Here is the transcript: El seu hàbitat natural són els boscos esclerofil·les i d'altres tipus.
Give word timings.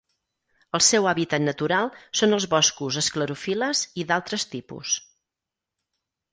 El 0.77 0.81
seu 0.85 1.09
hàbitat 1.11 1.43
natural 1.47 1.91
són 2.21 2.33
els 2.39 2.49
boscos 2.55 2.99
esclerofil·les 3.03 3.85
i 4.05 4.09
d'altres 4.13 4.51
tipus. 4.57 4.99